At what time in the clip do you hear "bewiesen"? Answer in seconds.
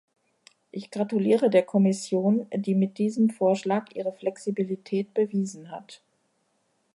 5.13-5.69